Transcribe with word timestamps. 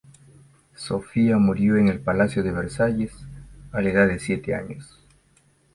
Sofía 0.73 1.37
murió 1.37 1.77
en 1.77 1.87
el 1.87 1.99
Palacio 1.99 2.41
de 2.41 2.49
Versalles, 2.49 3.11
a 3.71 3.81
la 3.83 3.89
edad 3.91 4.07
de 4.07 4.17
siete 4.17 4.55
años. 4.55 4.99